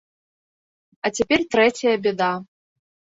А 1.05 1.11
цяпер 1.19 1.39
трэцяя 1.57 1.95
бяда. 2.07 2.31